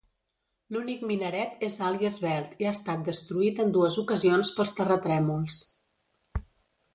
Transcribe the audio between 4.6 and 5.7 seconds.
terratrèmols.